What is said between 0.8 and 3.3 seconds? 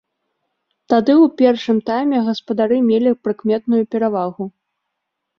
Тады ў першым тайме гаспадары мелі